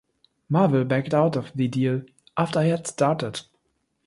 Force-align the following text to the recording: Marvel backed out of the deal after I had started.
Marvel 0.49 0.83
backed 0.83 1.13
out 1.13 1.35
of 1.35 1.51
the 1.53 1.67
deal 1.67 2.01
after 2.35 2.57
I 2.57 2.63
had 2.63 2.87
started. 2.87 3.41